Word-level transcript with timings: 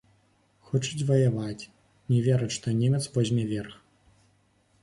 Хочуць 0.69 1.07
ваяваць, 1.09 1.67
не 2.13 2.23
вераць, 2.29 2.51
што 2.57 2.67
немец 2.81 3.03
возьме 3.19 3.43
верх. 3.55 3.81